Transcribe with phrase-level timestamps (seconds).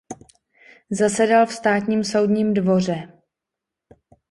[0.91, 3.09] Zasedal v státním soudním dvoře.